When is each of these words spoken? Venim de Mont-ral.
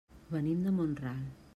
Venim 0.31 0.63
de 0.69 0.73
Mont-ral. 0.79 1.25